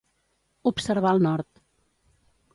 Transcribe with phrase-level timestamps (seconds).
[0.71, 1.63] Observar el nord.